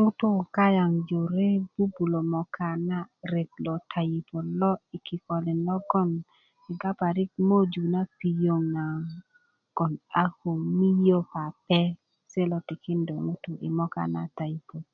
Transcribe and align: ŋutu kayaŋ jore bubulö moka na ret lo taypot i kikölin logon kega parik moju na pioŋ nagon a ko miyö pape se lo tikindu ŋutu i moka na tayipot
ŋutu 0.00 0.30
kayaŋ 0.56 0.92
jore 1.08 1.48
bubulö 1.74 2.20
moka 2.32 2.68
na 2.88 2.98
ret 3.30 3.50
lo 3.64 3.74
taypot 3.92 4.78
i 4.96 4.96
kikölin 5.06 5.60
logon 5.68 6.10
kega 6.62 6.90
parik 7.00 7.30
moju 7.48 7.82
na 7.94 8.02
pioŋ 8.18 8.62
nagon 8.76 9.92
a 10.22 10.24
ko 10.40 10.50
miyö 10.76 11.20
pape 11.32 11.80
se 12.30 12.40
lo 12.50 12.58
tikindu 12.68 13.14
ŋutu 13.26 13.52
i 13.66 13.68
moka 13.78 14.02
na 14.14 14.22
tayipot 14.36 14.86